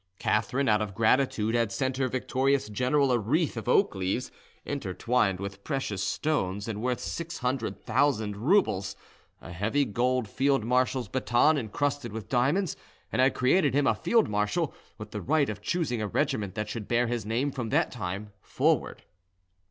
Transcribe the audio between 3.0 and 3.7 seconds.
a wreath of